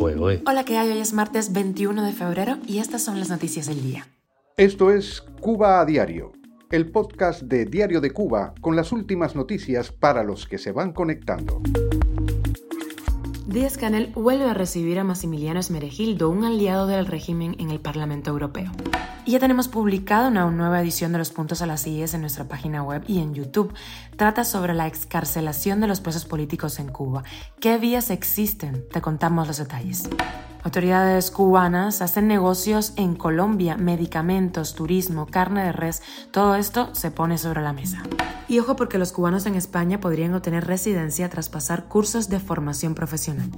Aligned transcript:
Hola, 0.00 0.64
¿qué 0.64 0.78
hay? 0.78 0.90
Hoy 0.90 0.98
es 0.98 1.12
martes 1.12 1.52
21 1.52 2.04
de 2.04 2.12
febrero 2.12 2.58
y 2.64 2.78
estas 2.78 3.02
son 3.02 3.18
las 3.18 3.30
noticias 3.30 3.66
del 3.66 3.82
día. 3.82 4.06
Esto 4.56 4.92
es 4.92 5.22
Cuba 5.40 5.80
a 5.80 5.84
Diario, 5.84 6.32
el 6.70 6.92
podcast 6.92 7.42
de 7.42 7.64
Diario 7.64 8.00
de 8.00 8.12
Cuba 8.12 8.54
con 8.60 8.76
las 8.76 8.92
últimas 8.92 9.34
noticias 9.34 9.90
para 9.90 10.22
los 10.22 10.46
que 10.46 10.58
se 10.58 10.70
van 10.70 10.92
conectando. 10.92 11.60
Díaz 13.48 13.78
Canel 13.78 14.12
vuelve 14.14 14.44
a 14.44 14.52
recibir 14.52 14.98
a 14.98 15.04
Massimiliano 15.04 15.58
Esmeregildo, 15.58 16.28
un 16.28 16.44
aliado 16.44 16.86
del 16.86 17.06
régimen 17.06 17.56
en 17.58 17.70
el 17.70 17.80
Parlamento 17.80 18.28
Europeo. 18.28 18.70
Y 19.24 19.32
ya 19.32 19.38
tenemos 19.38 19.68
publicada 19.68 20.28
una 20.28 20.50
nueva 20.50 20.82
edición 20.82 21.12
de 21.12 21.18
Los 21.18 21.30
Puntos 21.30 21.62
a 21.62 21.66
las 21.66 21.86
IES 21.86 22.12
en 22.12 22.20
nuestra 22.20 22.46
página 22.46 22.82
web 22.82 23.04
y 23.06 23.20
en 23.20 23.32
YouTube. 23.32 23.72
Trata 24.16 24.44
sobre 24.44 24.74
la 24.74 24.86
excarcelación 24.86 25.80
de 25.80 25.86
los 25.86 26.02
presos 26.02 26.26
políticos 26.26 26.78
en 26.78 26.88
Cuba. 26.88 27.24
¿Qué 27.58 27.78
vías 27.78 28.10
existen? 28.10 28.84
Te 28.92 29.00
contamos 29.00 29.46
los 29.46 29.56
detalles. 29.56 30.10
Autoridades 30.68 31.30
cubanas 31.30 32.02
hacen 32.02 32.28
negocios 32.28 32.92
en 32.96 33.14
Colombia, 33.14 33.78
medicamentos, 33.78 34.74
turismo, 34.74 35.24
carne 35.24 35.64
de 35.64 35.72
res, 35.72 36.02
todo 36.30 36.56
esto 36.56 36.94
se 36.94 37.10
pone 37.10 37.38
sobre 37.38 37.62
la 37.62 37.72
mesa. 37.72 38.02
Y 38.48 38.58
ojo 38.58 38.76
porque 38.76 38.98
los 38.98 39.12
cubanos 39.12 39.46
en 39.46 39.54
España 39.54 39.98
podrían 39.98 40.34
obtener 40.34 40.66
residencia 40.66 41.30
tras 41.30 41.48
pasar 41.48 41.88
cursos 41.88 42.28
de 42.28 42.38
formación 42.38 42.94
profesional. 42.94 43.48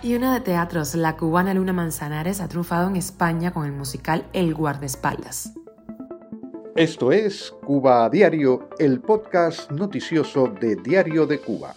Y 0.00 0.14
una 0.14 0.32
de 0.32 0.42
teatros, 0.42 0.94
la 0.94 1.16
cubana 1.16 1.54
Luna 1.54 1.72
Manzanares 1.72 2.40
ha 2.40 2.46
triunfado 2.46 2.88
en 2.88 2.94
España 2.94 3.50
con 3.50 3.66
el 3.66 3.72
musical 3.72 4.24
El 4.32 4.54
guardaespaldas. 4.54 5.52
Esto 6.76 7.10
es 7.10 7.52
Cuba 7.66 8.04
a 8.04 8.10
Diario, 8.10 8.68
el 8.78 9.00
podcast 9.00 9.72
noticioso 9.72 10.46
de 10.46 10.76
Diario 10.76 11.26
de 11.26 11.40
Cuba. 11.40 11.74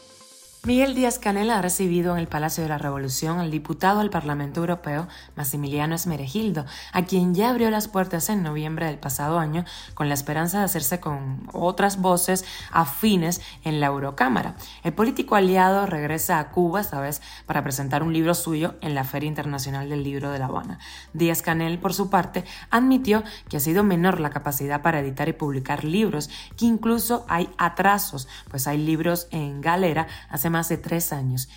Miguel 0.65 0.95
Díaz 0.95 1.19
Canel 1.19 1.49
ha 1.49 1.61
recibido 1.61 2.13
en 2.13 2.19
el 2.19 2.29
Palacio 2.29 2.63
de 2.63 2.69
la 2.69 2.77
Revolución 2.77 3.37
al 3.39 3.51
diputado 3.51 3.99
al 3.99 4.09
Parlamento 4.09 4.61
Europeo, 4.61 5.09
Massimiliano 5.35 5.93
Esmeregildo, 5.93 6.65
a 6.93 7.03
quien 7.03 7.35
ya 7.35 7.49
abrió 7.49 7.69
las 7.69 7.89
puertas 7.89 8.29
en 8.29 8.43
noviembre 8.43 8.85
del 8.85 8.97
pasado 8.97 9.39
año 9.39 9.65
con 9.93 10.07
la 10.07 10.13
esperanza 10.13 10.59
de 10.59 10.63
hacerse 10.63 11.01
con 11.01 11.49
otras 11.51 11.99
voces 11.99 12.45
afines 12.71 13.41
en 13.65 13.81
la 13.81 13.87
Eurocámara. 13.87 14.55
El 14.85 14.93
político 14.93 15.35
aliado 15.35 15.85
regresa 15.85 16.39
a 16.39 16.51
Cuba, 16.51 16.79
esta 16.79 17.01
vez 17.01 17.21
para 17.45 17.61
presentar 17.61 18.01
un 18.01 18.13
libro 18.13 18.33
suyo 18.33 18.75
en 18.79 18.95
la 18.95 19.03
Feria 19.03 19.27
Internacional 19.27 19.89
del 19.89 20.05
Libro 20.05 20.31
de 20.31 20.39
La 20.39 20.45
Habana. 20.45 20.79
Díaz 21.11 21.41
Canel, 21.41 21.77
por 21.77 21.93
su 21.93 22.09
parte, 22.09 22.45
admitió 22.69 23.25
que 23.49 23.57
ha 23.57 23.59
sido 23.59 23.83
menor 23.83 24.21
la 24.21 24.29
capacidad 24.29 24.81
para 24.81 25.01
editar 25.01 25.27
y 25.27 25.33
publicar 25.33 25.83
libros, 25.83 26.29
que 26.55 26.67
incluso 26.67 27.25
hay 27.27 27.49
atrasos, 27.57 28.29
pues 28.49 28.65
hay 28.65 28.77
libros 28.77 29.27
en 29.31 29.59
galera 29.59 30.07
hace 30.29 30.52
más 30.53 30.69
de 30.69 30.77
tres 30.77 31.11
años. 31.11 31.49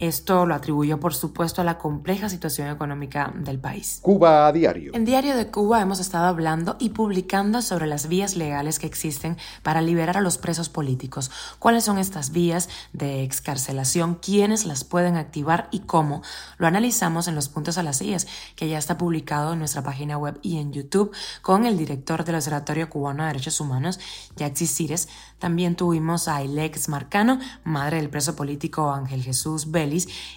Esto 0.00 0.44
lo 0.44 0.56
atribuyó, 0.56 0.98
por 0.98 1.14
supuesto, 1.14 1.60
a 1.60 1.64
la 1.64 1.78
compleja 1.78 2.28
situación 2.28 2.68
económica 2.68 3.32
del 3.36 3.60
país. 3.60 4.00
Cuba 4.02 4.48
a 4.48 4.52
diario. 4.52 4.90
En 4.92 5.04
Diario 5.04 5.36
de 5.36 5.52
Cuba 5.52 5.80
hemos 5.80 6.00
estado 6.00 6.26
hablando 6.26 6.76
y 6.80 6.90
publicando 6.90 7.62
sobre 7.62 7.86
las 7.86 8.08
vías 8.08 8.34
legales 8.34 8.80
que 8.80 8.88
existen 8.88 9.36
para 9.62 9.80
liberar 9.82 10.16
a 10.16 10.20
los 10.20 10.36
presos 10.36 10.68
políticos. 10.68 11.30
¿Cuáles 11.60 11.84
son 11.84 11.98
estas 11.98 12.32
vías 12.32 12.68
de 12.92 13.22
excarcelación? 13.22 14.16
¿Quiénes 14.16 14.66
las 14.66 14.82
pueden 14.82 15.16
activar 15.16 15.68
y 15.70 15.80
cómo? 15.80 16.22
Lo 16.58 16.66
analizamos 16.66 17.28
en 17.28 17.36
los 17.36 17.48
puntos 17.48 17.78
a 17.78 17.84
las 17.84 17.98
sillas, 17.98 18.26
que 18.56 18.68
ya 18.68 18.78
está 18.78 18.98
publicado 18.98 19.52
en 19.52 19.60
nuestra 19.60 19.84
página 19.84 20.18
web 20.18 20.40
y 20.42 20.58
en 20.58 20.72
YouTube 20.72 21.12
con 21.40 21.66
el 21.66 21.78
director 21.78 22.24
del 22.24 22.34
Observatorio 22.34 22.90
Cubano 22.90 23.22
de 23.22 23.28
Derechos 23.28 23.60
Humanos, 23.60 24.00
Yaxi 24.34 24.66
Cires. 24.66 25.08
También 25.38 25.76
tuvimos 25.76 26.26
a 26.26 26.42
Ilex 26.42 26.88
Marcano, 26.88 27.38
madre 27.62 27.98
del 27.98 28.10
preso 28.10 28.34
político 28.34 28.90
Ángel 28.90 29.22
Jesús 29.22 29.70
B 29.70 29.83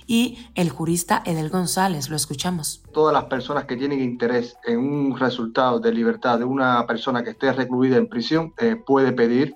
y 0.05 0.37
el 0.55 0.69
jurista 0.69 1.21
Edel 1.25 1.49
González. 1.49 2.09
Lo 2.09 2.15
escuchamos. 2.15 2.83
Todas 2.91 3.13
las 3.13 3.25
personas 3.25 3.65
que 3.65 3.75
tienen 3.75 4.01
interés 4.01 4.57
en 4.65 4.79
un 4.79 5.17
resultado 5.17 5.79
de 5.79 5.93
libertad 5.93 6.39
de 6.39 6.45
una 6.45 6.85
persona 6.85 7.23
que 7.23 7.31
esté 7.31 7.51
recluida 7.53 7.97
en 7.97 8.07
prisión 8.07 8.53
eh, 8.57 8.75
puede 8.75 9.11
pedir 9.11 9.55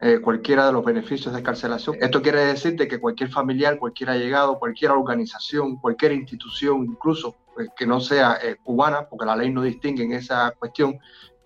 eh, 0.00 0.18
cualquiera 0.20 0.66
de 0.66 0.72
los 0.72 0.84
beneficios 0.84 1.32
de 1.32 1.40
escarcelación. 1.40 1.96
Esto 2.00 2.22
quiere 2.22 2.44
decir 2.44 2.76
que 2.76 3.00
cualquier 3.00 3.30
familiar, 3.30 3.78
cualquier 3.78 4.10
allegado, 4.10 4.58
cualquier 4.58 4.90
organización, 4.90 5.76
cualquier 5.76 6.12
institución, 6.12 6.84
incluso 6.84 7.36
pues, 7.54 7.68
que 7.76 7.86
no 7.86 8.00
sea 8.00 8.38
eh, 8.42 8.56
cubana, 8.62 9.08
porque 9.08 9.26
la 9.26 9.36
ley 9.36 9.50
no 9.50 9.62
distingue 9.62 10.02
en 10.02 10.12
esa 10.12 10.52
cuestión, 10.58 10.98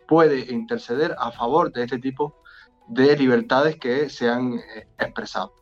puede 0.09 0.53
interceder 0.53 1.15
a 1.19 1.33
favor 1.33 1.71
de 1.73 1.83
este 1.83 1.99
tipo 1.99 2.41
de 2.89 3.17
libertades 3.17 3.77
que 3.77 4.09
se 4.09 4.29
han 4.31 4.61
expresado. 4.99 5.53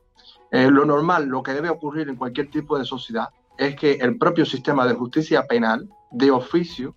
Eh, 0.55 0.71
lo 0.71 0.85
normal, 0.85 1.27
lo 1.27 1.43
que 1.43 1.53
debe 1.53 1.69
ocurrir 1.69 2.09
en 2.09 2.15
cualquier 2.15 2.49
tipo 2.49 2.79
de 2.79 2.85
sociedad, 2.85 3.29
es 3.59 3.75
que 3.75 3.95
el 3.95 4.17
propio 4.17 4.47
sistema 4.47 4.87
de 4.87 4.95
justicia 4.95 5.49
penal, 5.49 5.91
de 6.13 6.31
oficio, 6.31 6.95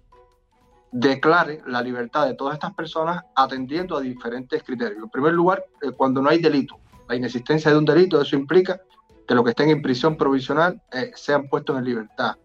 declare 0.92 1.64
la 1.66 1.82
libertad 1.82 2.28
de 2.28 2.36
todas 2.36 2.54
estas 2.54 2.76
personas 2.76 3.24
atendiendo 3.36 3.98
a 3.98 4.02
diferentes 4.02 4.62
criterios. 4.62 5.02
En 5.02 5.10
primer 5.10 5.34
lugar, 5.34 5.66
eh, 5.82 5.90
cuando 5.90 6.22
no 6.22 6.30
hay 6.30 6.38
delito, 6.38 6.78
la 7.10 7.16
inexistencia 7.16 7.72
de 7.72 7.80
un 7.80 7.86
delito, 7.86 8.22
eso 8.22 8.36
implica 8.36 8.80
que 9.28 9.34
los 9.34 9.44
que 9.44 9.50
estén 9.50 9.72
en 9.72 9.82
prisión 9.82 10.18
provisional 10.18 10.80
eh, 10.92 11.10
sean 11.16 11.48
puestos 11.50 11.80
en 11.80 11.86
libertad, 11.86 12.36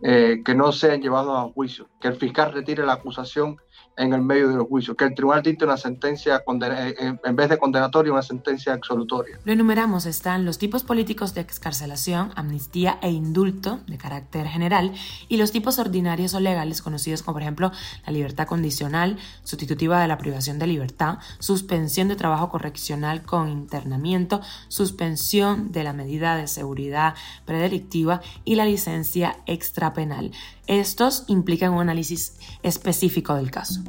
que 0.00 0.54
no 0.56 0.72
sean 0.72 1.02
llevados 1.02 1.38
a 1.38 1.52
juicio, 1.52 1.88
que 2.00 2.08
el 2.08 2.16
fiscal 2.16 2.50
retire 2.52 2.84
la 2.84 2.94
acusación 2.94 3.58
en 3.96 4.12
el 4.12 4.22
medio 4.22 4.48
de 4.48 4.56
los 4.56 4.66
juicios, 4.66 4.96
que 4.96 5.04
el 5.04 5.14
tribunal 5.14 5.42
dicte 5.42 5.64
una 5.64 5.76
sentencia, 5.76 6.36
eh, 6.36 6.94
eh, 6.98 7.16
en 7.22 7.36
vez 7.36 7.48
de 7.50 7.58
condenatoria, 7.58 8.12
una 8.12 8.22
sentencia 8.22 8.72
absolutoria. 8.72 9.38
Lo 9.44 9.52
enumeramos, 9.52 10.06
están 10.06 10.44
los 10.44 10.58
tipos 10.58 10.82
políticos 10.82 11.34
de 11.34 11.42
excarcelación, 11.42 12.32
amnistía 12.34 12.98
e 13.02 13.10
indulto 13.10 13.80
de 13.86 13.98
carácter 13.98 14.46
general, 14.46 14.92
y 15.28 15.36
los 15.36 15.52
tipos 15.52 15.78
ordinarios 15.78 16.34
o 16.34 16.40
legales 16.40 16.82
conocidos 16.82 17.22
como, 17.22 17.34
por 17.34 17.42
ejemplo, 17.42 17.72
la 18.06 18.12
libertad 18.12 18.46
condicional, 18.46 19.18
sustitutiva 19.44 20.00
de 20.00 20.08
la 20.08 20.18
privación 20.18 20.58
de 20.58 20.66
libertad, 20.66 21.18
suspensión 21.38 22.08
de 22.08 22.16
trabajo 22.16 22.48
correccional 22.48 23.22
con 23.22 23.48
internamiento, 23.48 24.40
suspensión 24.68 25.72
de 25.72 25.84
la 25.84 25.92
medida 25.92 26.36
de 26.36 26.46
seguridad 26.46 27.14
predelictiva 27.44 28.20
y 28.44 28.54
la 28.54 28.64
licencia 28.64 29.38
extrapenal. 29.46 30.32
Estos 30.66 31.24
implican 31.26 31.72
un 31.72 31.80
análisis 31.80 32.38
específico 32.62 33.34
del 33.34 33.50
caso. 33.50 33.81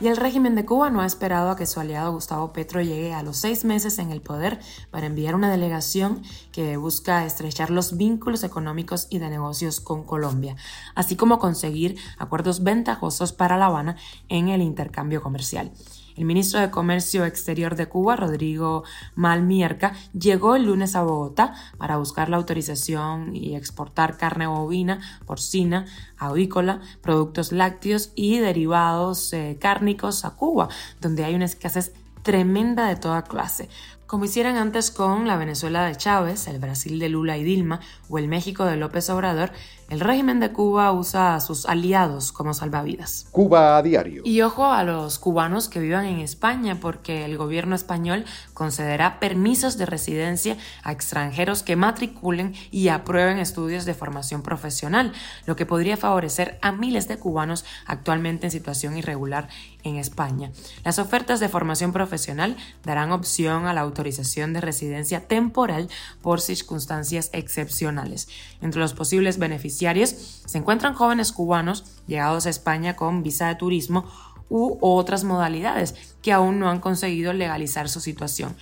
Y 0.00 0.06
el 0.06 0.16
régimen 0.16 0.54
de 0.54 0.64
Cuba 0.64 0.90
no 0.90 1.00
ha 1.00 1.06
esperado 1.06 1.50
a 1.50 1.56
que 1.56 1.66
su 1.66 1.80
aliado 1.80 2.12
Gustavo 2.12 2.52
Petro 2.52 2.80
llegue 2.80 3.14
a 3.14 3.24
los 3.24 3.36
seis 3.36 3.64
meses 3.64 3.98
en 3.98 4.12
el 4.12 4.20
poder 4.20 4.60
para 4.92 5.06
enviar 5.06 5.34
una 5.34 5.50
delegación 5.50 6.22
que 6.52 6.76
busca 6.76 7.24
estrechar 7.24 7.70
los 7.70 7.96
vínculos 7.96 8.44
económicos 8.44 9.08
y 9.10 9.18
de 9.18 9.28
negocios 9.28 9.80
con 9.80 10.04
Colombia, 10.04 10.54
así 10.94 11.16
como 11.16 11.40
conseguir 11.40 11.96
acuerdos 12.16 12.62
ventajosos 12.62 13.32
para 13.32 13.56
La 13.56 13.66
Habana 13.66 13.96
en 14.28 14.48
el 14.48 14.62
intercambio 14.62 15.20
comercial. 15.20 15.72
El 16.18 16.24
ministro 16.24 16.58
de 16.58 16.68
Comercio 16.68 17.24
Exterior 17.24 17.76
de 17.76 17.86
Cuba, 17.86 18.16
Rodrigo 18.16 18.82
Malmierca, 19.14 19.92
llegó 20.12 20.56
el 20.56 20.64
lunes 20.64 20.96
a 20.96 21.04
Bogotá 21.04 21.54
para 21.78 21.96
buscar 21.96 22.28
la 22.28 22.38
autorización 22.38 23.36
y 23.36 23.54
exportar 23.54 24.16
carne 24.16 24.48
bovina, 24.48 24.98
porcina, 25.26 25.86
avícola, 26.16 26.80
productos 27.02 27.52
lácteos 27.52 28.10
y 28.16 28.38
derivados 28.38 29.32
eh, 29.32 29.58
cárnicos 29.60 30.24
a 30.24 30.30
Cuba, 30.30 30.68
donde 31.00 31.24
hay 31.24 31.36
una 31.36 31.44
escasez 31.44 31.92
tremenda 32.24 32.88
de 32.88 32.96
toda 32.96 33.22
clase, 33.22 33.68
como 34.08 34.24
hicieran 34.24 34.56
antes 34.56 34.90
con 34.90 35.26
la 35.26 35.36
Venezuela 35.36 35.84
de 35.84 35.94
Chávez, 35.94 36.48
el 36.48 36.58
Brasil 36.58 36.98
de 36.98 37.10
Lula 37.10 37.36
y 37.36 37.44
Dilma 37.44 37.80
o 38.08 38.16
el 38.16 38.26
México 38.26 38.64
de 38.64 38.76
López 38.76 39.10
Obrador, 39.10 39.52
el 39.90 40.00
régimen 40.00 40.40
de 40.40 40.50
Cuba 40.50 40.92
usa 40.92 41.34
a 41.34 41.40
sus 41.40 41.66
aliados 41.66 42.32
como 42.32 42.52
salvavidas. 42.52 43.26
Cuba 43.32 43.76
a 43.76 43.82
diario. 43.82 44.22
Y 44.24 44.42
ojo 44.42 44.66
a 44.66 44.82
los 44.82 45.18
cubanos 45.18 45.68
que 45.68 45.80
vivan 45.80 46.04
en 46.06 46.20
España, 46.20 46.78
porque 46.80 47.24
el 47.24 47.38
gobierno 47.38 47.74
español 47.74 48.24
concederá 48.52 49.18
permisos 49.18 49.78
de 49.78 49.86
residencia 49.86 50.58
a 50.82 50.92
extranjeros 50.92 51.62
que 51.62 51.76
matriculen 51.76 52.54
y 52.70 52.88
aprueben 52.88 53.38
estudios 53.38 53.86
de 53.86 53.94
formación 53.94 54.42
profesional, 54.42 55.12
lo 55.46 55.56
que 55.56 55.64
podría 55.64 55.96
favorecer 55.96 56.58
a 56.60 56.72
miles 56.72 57.08
de 57.08 57.18
cubanos 57.18 57.64
actualmente 57.86 58.46
en 58.46 58.50
situación 58.50 58.96
irregular 58.96 59.48
en 59.84 59.96
España. 59.96 60.50
Las 60.84 60.98
ofertas 60.98 61.40
de 61.40 61.48
formación 61.48 61.92
profesional 61.92 62.56
darán 62.84 63.12
opción 63.12 63.66
a 63.66 63.72
la 63.72 63.86
autorización 63.98 64.52
de 64.52 64.60
residencia 64.60 65.26
temporal 65.26 65.88
por 66.22 66.40
circunstancias 66.40 67.30
excepcionales. 67.32 68.28
Entre 68.62 68.80
los 68.80 68.94
posibles 68.94 69.38
beneficios 69.38 70.10
se 70.46 70.58
encuentran 70.58 70.94
jóvenes 70.94 71.32
cubanos 71.32 71.84
llegados 72.06 72.46
a 72.46 72.50
España 72.50 72.94
con 72.94 73.22
visa 73.22 73.48
de 73.48 73.56
turismo 73.56 74.04
u 74.48 74.78
otras 74.80 75.24
modalidades 75.24 75.94
que 76.22 76.32
aún 76.32 76.58
no 76.58 76.70
han 76.70 76.80
conseguido 76.80 77.32
legalizar 77.32 77.88
su 77.88 78.00
situación. 78.00 78.56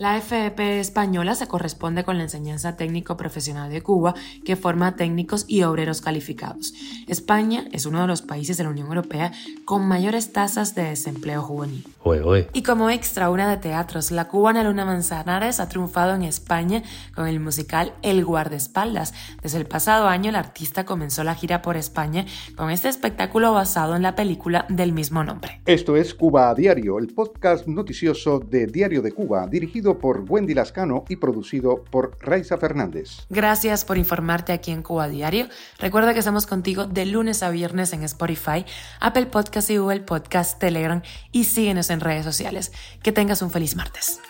La 0.00 0.18
FEP 0.18 0.58
española 0.60 1.34
se 1.34 1.46
corresponde 1.46 2.04
con 2.04 2.16
la 2.16 2.22
enseñanza 2.22 2.74
técnico 2.74 3.18
profesional 3.18 3.70
de 3.70 3.82
Cuba, 3.82 4.14
que 4.46 4.56
forma 4.56 4.96
técnicos 4.96 5.44
y 5.46 5.62
obreros 5.62 6.00
calificados. 6.00 6.72
España 7.06 7.66
es 7.72 7.84
uno 7.84 8.00
de 8.00 8.06
los 8.06 8.22
países 8.22 8.56
de 8.56 8.64
la 8.64 8.70
Unión 8.70 8.86
Europea 8.86 9.30
con 9.66 9.86
mayores 9.86 10.32
tasas 10.32 10.74
de 10.74 10.84
desempleo 10.84 11.42
juvenil. 11.42 11.86
Juego, 12.10 12.34
¿eh? 12.34 12.48
Y 12.52 12.64
como 12.64 12.90
extra, 12.90 13.30
una 13.30 13.48
de 13.48 13.56
teatros, 13.56 14.10
la 14.10 14.26
cubana 14.26 14.64
Luna 14.64 14.84
Manzanares 14.84 15.60
ha 15.60 15.68
triunfado 15.68 16.16
en 16.16 16.24
España 16.24 16.82
con 17.14 17.28
el 17.28 17.38
musical 17.38 17.92
El 18.02 18.24
guardaespaldas. 18.24 19.14
Desde 19.42 19.58
el 19.58 19.66
pasado 19.66 20.08
año, 20.08 20.30
el 20.30 20.34
artista 20.34 20.84
comenzó 20.84 21.22
la 21.22 21.36
gira 21.36 21.62
por 21.62 21.76
España 21.76 22.26
con 22.56 22.70
este 22.70 22.88
espectáculo 22.88 23.52
basado 23.52 23.94
en 23.94 24.02
la 24.02 24.16
película 24.16 24.66
del 24.68 24.92
mismo 24.92 25.22
nombre. 25.22 25.60
Esto 25.66 25.96
es 25.96 26.12
Cuba 26.12 26.50
a 26.50 26.54
Diario, 26.56 26.98
el 26.98 27.14
podcast 27.14 27.68
noticioso 27.68 28.40
de 28.40 28.66
Diario 28.66 29.02
de 29.02 29.12
Cuba, 29.12 29.46
dirigido 29.46 29.96
por 30.00 30.24
Wendy 30.28 30.54
Lascano 30.54 31.04
y 31.08 31.14
producido 31.14 31.84
por 31.92 32.16
Raiza 32.20 32.58
Fernández. 32.58 33.24
Gracias 33.30 33.84
por 33.84 33.98
informarte 33.98 34.52
aquí 34.52 34.72
en 34.72 34.82
Cuba 34.82 35.06
Diario. 35.08 35.46
Recuerda 35.78 36.12
que 36.12 36.18
estamos 36.18 36.48
contigo 36.48 36.86
de 36.86 37.06
lunes 37.06 37.44
a 37.44 37.50
viernes 37.50 37.92
en 37.92 38.02
Spotify, 38.02 38.64
Apple 38.98 39.26
Podcast 39.26 39.70
y 39.70 39.76
Google 39.76 40.00
Podcast, 40.00 40.58
Telegram 40.58 41.02
y 41.30 41.44
síguenos 41.44 41.88
redes 42.00 42.24
sociales. 42.24 42.72
Que 43.02 43.12
tengas 43.12 43.42
un 43.42 43.50
feliz 43.50 43.76
martes. 43.76 44.20